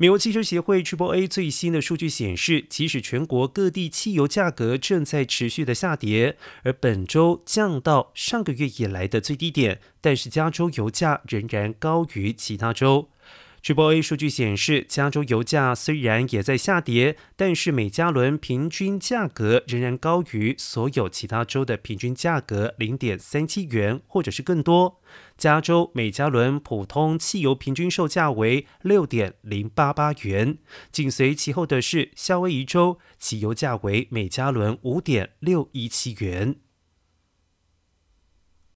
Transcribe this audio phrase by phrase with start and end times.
[0.00, 13.08] 美国汽车协会 Triple A 最新的数据显示，即使全国各地汽油价格正在持续的下跌，而本周降到上个月以来的最低点，但是加州油价仍然高于其他州。
[13.60, 25.00] 据波 A 数据显示，加州油价虽然也在下跌，但是每加仑平均价格仍然高于所有其他州的平均价格零点三七元，或者是更多。
[25.36, 30.58] 加州每加仑普通汽油平均售价为六点零八八元，
[30.90, 36.56] 紧随其后的是夏威夷州，其油价为每加仑五点六一七元。